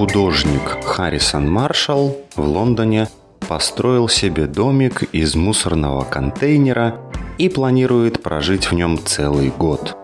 Художник 0.00 0.82
Харрисон 0.82 1.50
Маршалл 1.50 2.16
в 2.34 2.40
Лондоне 2.40 3.06
построил 3.46 4.08
себе 4.08 4.46
домик 4.46 5.02
из 5.12 5.34
мусорного 5.34 6.04
контейнера 6.04 6.96
и 7.36 7.50
планирует 7.50 8.22
прожить 8.22 8.70
в 8.70 8.72
нем 8.72 8.98
целый 9.04 9.50
год. 9.50 9.94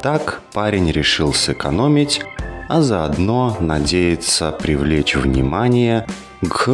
Так 0.00 0.40
парень 0.54 0.90
решил 0.90 1.34
сэкономить, 1.34 2.22
а 2.70 2.80
заодно 2.80 3.54
надеется 3.60 4.52
привлечь 4.52 5.16
внимание 5.16 6.06
к 6.48 6.70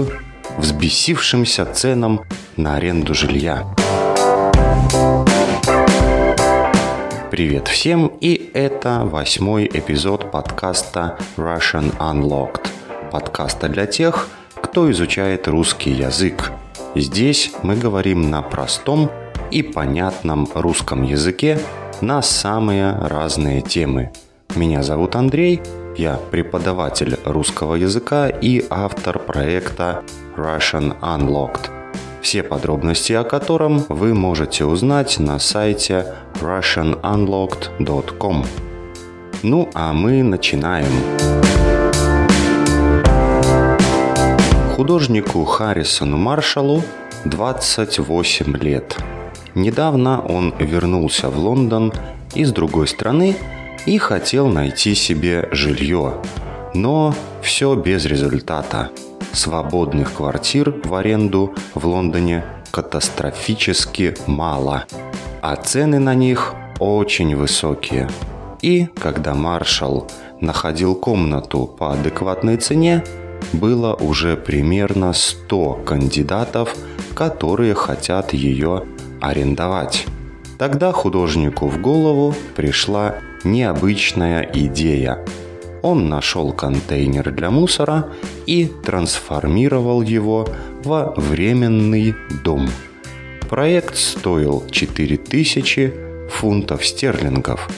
взбесившимся 0.56 1.66
ценам 1.66 2.20
на 2.56 2.76
аренду 2.76 3.12
жилья. 3.12 3.66
Привет 7.30 7.68
всем, 7.68 8.06
и 8.20 8.50
это 8.52 9.02
восьмой 9.04 9.66
эпизод 9.66 10.30
подкаста 10.32 11.18
Russian 11.36 11.96
Unlocked, 11.98 12.67
подкаста 13.10 13.68
для 13.68 13.86
тех, 13.86 14.28
кто 14.54 14.90
изучает 14.90 15.48
русский 15.48 15.90
язык. 15.90 16.52
Здесь 16.94 17.52
мы 17.62 17.76
говорим 17.76 18.30
на 18.30 18.42
простом 18.42 19.10
и 19.50 19.62
понятном 19.62 20.48
русском 20.54 21.02
языке 21.02 21.58
на 22.00 22.22
самые 22.22 22.92
разные 22.92 23.60
темы. 23.60 24.12
Меня 24.54 24.82
зовут 24.82 25.16
Андрей, 25.16 25.60
я 25.96 26.18
преподаватель 26.30 27.18
русского 27.24 27.74
языка 27.74 28.28
и 28.28 28.64
автор 28.70 29.18
проекта 29.18 30.02
Russian 30.36 30.98
Unlocked– 31.00 31.70
все 32.20 32.42
подробности 32.42 33.12
о 33.12 33.24
котором 33.24 33.84
вы 33.88 34.14
можете 34.14 34.64
узнать 34.64 35.18
на 35.18 35.38
сайте 35.38 36.14
russianunlocked.com. 36.40 38.44
Ну 39.42 39.68
а 39.74 39.92
мы 39.92 40.22
начинаем. 40.22 41.67
Художнику 44.78 45.44
Харрисону 45.44 46.16
Маршалу 46.16 46.84
28 47.24 48.56
лет. 48.58 48.96
Недавно 49.56 50.20
он 50.20 50.54
вернулся 50.56 51.30
в 51.30 51.36
Лондон 51.36 51.92
из 52.36 52.52
другой 52.52 52.86
страны 52.86 53.36
и 53.86 53.98
хотел 53.98 54.46
найти 54.46 54.94
себе 54.94 55.48
жилье. 55.50 56.22
Но 56.74 57.12
все 57.42 57.74
без 57.74 58.04
результата– 58.04 58.90
свободных 59.32 60.12
квартир 60.12 60.72
в 60.84 60.94
аренду 60.94 61.52
в 61.74 61.84
Лондоне 61.84 62.44
катастрофически 62.70 64.14
мало, 64.28 64.84
а 65.42 65.56
цены 65.56 65.98
на 65.98 66.14
них 66.14 66.54
очень 66.78 67.34
высокие. 67.34 68.08
И 68.62 68.86
когда 69.00 69.34
маршал 69.34 70.06
находил 70.40 70.94
комнату 70.94 71.66
по 71.66 71.94
адекватной 71.94 72.58
цене, 72.58 73.02
было 73.52 73.94
уже 73.94 74.36
примерно 74.36 75.12
100 75.12 75.82
кандидатов, 75.84 76.74
которые 77.14 77.74
хотят 77.74 78.32
ее 78.32 78.84
арендовать. 79.20 80.06
Тогда 80.58 80.92
художнику 80.92 81.68
в 81.68 81.80
голову 81.80 82.34
пришла 82.56 83.16
необычная 83.44 84.48
идея 84.52 85.24
он 85.82 86.08
нашел 86.08 86.52
контейнер 86.52 87.30
для 87.30 87.50
мусора 87.50 88.08
и 88.46 88.66
трансформировал 88.66 90.02
его 90.02 90.48
во 90.84 91.12
временный 91.16 92.14
дом. 92.44 92.68
Проект 93.48 93.96
стоил 93.96 94.64
4000 94.70 95.94
фунтов 96.30 96.84
стерлингов. 96.84 97.68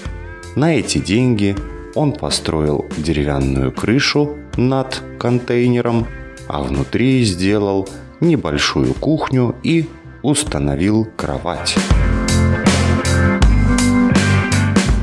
На 0.56 0.74
эти 0.74 0.98
деньги 0.98 1.54
он 1.94 2.12
построил 2.12 2.86
деревянную 2.96 3.70
крышу 3.72 4.36
над 4.60 5.02
контейнером, 5.18 6.06
а 6.46 6.62
внутри 6.62 7.24
сделал 7.24 7.88
небольшую 8.20 8.94
кухню 8.94 9.56
и 9.62 9.88
установил 10.22 11.08
кровать. 11.16 11.76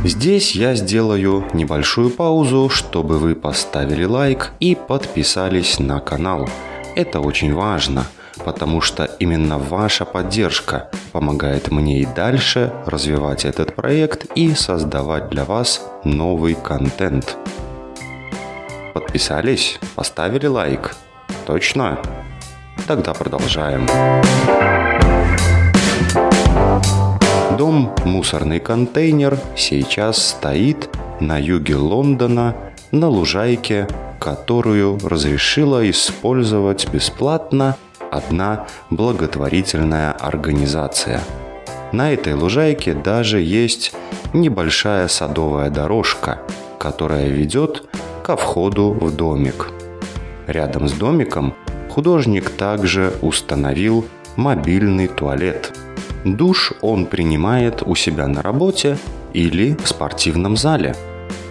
Здесь 0.04 0.56
я 0.56 0.76
сделаю 0.76 1.46
небольшую 1.54 2.12
паузу, 2.12 2.70
чтобы 2.70 3.18
вы 3.18 3.36
поставили 3.36 4.06
лайк 4.06 4.52
и 4.60 4.76
подписались 4.76 5.80
на 5.80 6.00
канал. 6.00 6.48
Это 6.96 7.20
очень 7.20 7.54
важно, 7.54 8.06
потому 8.46 8.80
что 8.80 9.06
именно 9.20 9.58
ваша 9.58 10.06
поддержка 10.06 10.90
помогает 11.12 11.72
мне 11.72 12.02
и 12.02 12.06
дальше 12.06 12.72
развивать 12.86 13.44
этот 13.44 13.76
проект 13.76 14.26
и 14.36 14.54
создавать 14.54 15.30
для 15.30 15.44
вас 15.44 15.82
новый 16.04 16.54
контент. 16.54 17.38
Подписались? 18.98 19.80
Поставили 19.94 20.48
лайк? 20.48 20.96
Точно? 21.46 22.00
Тогда 22.88 23.14
продолжаем. 23.14 23.86
Дом 27.60 27.94
«Мусорный 28.06 28.60
контейнер» 28.60 29.38
сейчас 29.56 30.30
стоит 30.30 30.90
на 31.20 31.38
юге 31.38 31.76
Лондона 31.76 32.56
на 32.92 33.08
лужайке, 33.08 33.88
которую 34.20 34.98
разрешила 35.04 35.88
использовать 35.88 36.90
бесплатно 36.90 37.78
одна 38.12 38.66
благотворительная 38.90 40.12
организация. 40.12 41.22
На 41.92 42.14
этой 42.14 42.34
лужайке 42.34 42.96
даже 42.96 43.42
есть 43.42 43.94
небольшая 44.34 45.08
садовая 45.08 45.70
дорожка, 45.70 46.40
которая 46.80 47.28
ведет 47.28 47.84
ко 48.28 48.36
входу 48.36 48.92
в 48.92 49.16
домик. 49.16 49.72
Рядом 50.48 50.88
с 50.88 50.92
домиком 50.94 51.56
художник 51.90 52.50
также 52.52 53.14
установил 53.22 54.06
мобильный 54.36 55.08
туалет– 55.08 55.74
Душ 56.36 56.74
он 56.82 57.06
принимает 57.06 57.84
у 57.86 57.96
себя 57.96 58.28
на 58.28 58.42
работе 58.42 58.98
или 59.34 59.76
в 59.76 59.88
спортивном 59.88 60.58
зале. 60.58 60.96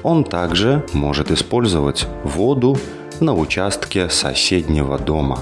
Он 0.02 0.24
также 0.24 0.84
может 0.92 1.30
использовать 1.30 2.06
воду 2.24 2.76
на 3.20 3.34
участке 3.34 4.08
соседнего 4.10 4.98
дома. 4.98 5.38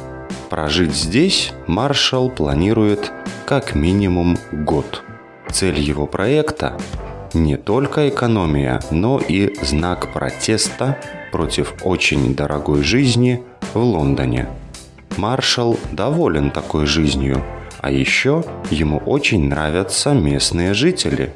Прожить 0.51 0.95
здесь 0.95 1.53
маршал 1.67 2.31
планирует 2.31 3.13
как 3.47 3.75
минимум 3.75 4.39
год. 4.53 5.03
Цель 5.51 5.81
его 5.81 6.07
проекта– 6.07 6.77
не 7.35 7.57
только 7.57 8.09
экономия, 8.09 8.81
но 8.91 9.21
и 9.21 9.55
знак 9.63 10.13
протеста 10.13 10.99
против 11.33 11.75
очень 11.83 12.35
дорогой 12.35 12.83
жизни 12.83 13.43
в 13.75 13.79
Лондоне. 13.79 14.49
Маршал 15.17 15.79
доволен 15.93 16.51
такой 16.51 16.87
жизнью– 16.87 17.43
а 17.85 17.91
еще 17.91 18.43
ему 18.71 18.97
очень 18.97 19.47
нравятся 19.47 20.15
местные 20.15 20.73
жители. 20.73 21.35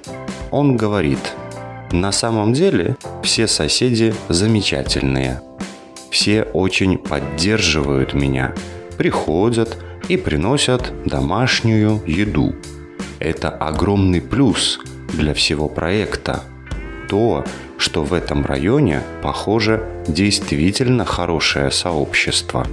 Он 0.50 0.78
говорит, 0.78 1.18
на 1.92 2.10
самом 2.10 2.54
деле 2.54 2.96
все 3.22 3.46
соседи 3.46 4.14
замечательные. 4.30 5.42
Все 6.10 6.44
очень 6.44 6.96
поддерживают 6.96 8.14
меня, 8.14 8.54
приходят 8.96 9.76
и 10.08 10.16
приносят 10.16 10.90
домашнюю 11.04 12.02
еду. 12.06 12.54
Это 13.18 13.50
огромный 13.50 14.22
плюс 14.22 14.80
для 15.08 15.34
всего 15.34 15.68
проекта. 15.68 16.42
То, 17.08 17.44
что 17.78 18.04
в 18.04 18.12
этом 18.12 18.44
районе, 18.44 19.02
похоже, 19.22 19.82
действительно 20.06 21.04
хорошее 21.04 21.70
сообщество. 21.70 22.66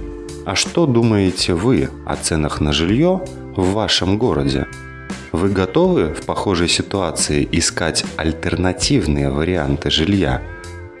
А 0.44 0.54
что 0.54 0.86
думаете 0.86 1.54
вы 1.54 1.88
о 2.04 2.16
ценах 2.16 2.60
на 2.60 2.72
жилье 2.72 3.22
в 3.56 3.72
вашем 3.72 4.18
городе. 4.18 4.66
Вы 5.32 5.48
готовы 5.48 6.14
в 6.14 6.24
похожей 6.24 6.68
ситуации 6.68 7.48
искать 7.50 8.04
альтернативные 8.16 9.30
варианты 9.30 9.90
жилья, 9.90 10.42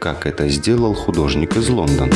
как 0.00 0.26
это 0.26 0.48
сделал 0.48 0.94
художник 0.94 1.56
из 1.56 1.68
Лондона? 1.68 2.12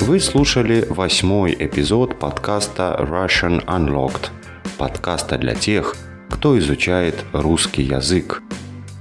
Вы 0.00 0.20
слушали 0.20 0.86
восьмой 0.88 1.56
эпизод 1.58 2.18
подкаста 2.18 2.96
Russian 3.00 3.64
Unlocked, 3.64 4.28
подкаста 4.76 5.38
для 5.38 5.54
тех, 5.54 5.96
кто 6.30 6.58
изучает 6.58 7.16
русский 7.32 7.82
язык. 7.82 8.42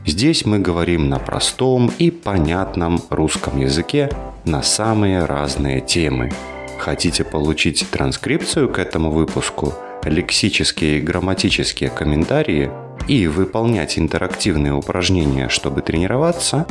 Здесь 0.05 0.45
мы 0.45 0.59
говорим 0.59 1.09
на 1.09 1.19
простом 1.19 1.91
и 1.97 2.11
понятном 2.11 3.01
русском 3.09 3.59
языке 3.59 4.09
на 4.45 4.61
самые 4.61 5.25
разные 5.25 5.81
темы– 5.81 6.31
Хотите 6.83 7.23
получить 7.23 7.87
транскрипцию 7.91 8.67
к 8.67 8.77
этому 8.77 9.09
выпуску, 9.09 9.73
лексические 10.03 10.97
и 10.97 11.01
грамматические 11.01 11.89
комментарии 11.89 12.69
и 13.07 13.27
выполнять 13.27 13.97
интерактивные 13.97 14.73
упражнения, 14.73 15.47
чтобы 15.47 15.81
тренироваться? 15.81 16.67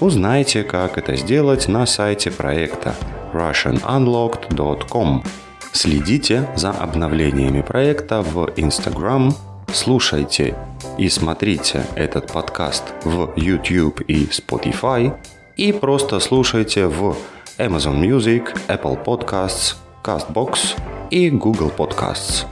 Узнайте, 0.00 0.64
как 0.64 0.98
это 0.98 1.14
сделать 1.14 1.68
на 1.68 1.86
сайте 1.86 2.32
проекта 2.32 2.96
russianunlocked.com. 3.32 5.22
Следите 5.76 6.48
за 6.56 6.70
обновлениями 6.70 7.60
проекта 7.60 8.22
в 8.22 8.46
Instagram, 8.56 9.34
слушайте 9.74 10.54
и 10.96 11.10
смотрите 11.10 11.84
этот 11.94 12.32
подкаст 12.32 12.82
в 13.04 13.34
YouTube 13.36 14.00
и 14.08 14.24
Spotify, 14.24 15.12
и 15.58 15.72
просто 15.72 16.18
слушайте 16.20 16.86
в 16.86 17.14
Amazon 17.58 18.00
Music, 18.00 18.56
Apple 18.68 19.04
Podcasts, 19.04 19.74
CastBox 20.02 20.78
и 21.10 21.28
Google 21.28 21.70
Podcasts. 21.76 22.46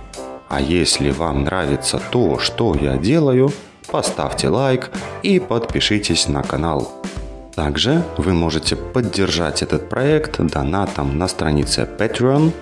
А 0.51 0.61
если 0.61 1.11
вам 1.11 1.45
нравится 1.45 2.03
то, 2.11 2.39
что 2.39 2.75
я 2.75 2.99
делаю, 2.99 3.51
поставьте 3.91 4.51
лайк 4.51 4.91
и 5.23 5.41
подпишитесь 5.41 6.29
на 6.29 6.43
канал. 6.43 6.93
Также 7.55 8.03
вы 8.19 8.35
можете 8.35 8.77
поддержать 8.77 9.63
этот 9.63 9.89
проект 9.89 10.39
донатом 10.43 11.17
на 11.17 11.27
странице 11.27 11.89
Patreon. 11.99 12.53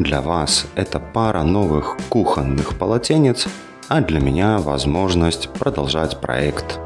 Для 0.00 0.22
вас 0.22 0.64
это 0.76 0.98
пара 0.98 1.42
новых 1.42 1.98
кухонных 2.08 2.78
полотенец, 2.78 3.46
а 3.88 4.00
для 4.00 4.18
меня 4.18 4.56
возможность 4.56 5.50
продолжать 5.50 6.18
проект. 6.22 6.80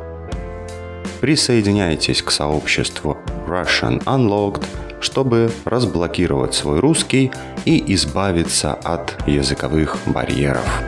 Присоединяйтесь 1.20 2.22
к 2.22 2.32
сообществу 2.32 3.16
Russian 3.46 4.02
Unlocked, 4.06 4.64
чтобы 5.00 5.52
разблокировать 5.64 6.55
свой 6.55 6.81
русский 6.81 7.31
и 7.64 7.94
избавиться 7.94 8.75
от 8.75 9.16
языковых 9.28 9.96
барьеров. 10.06 10.82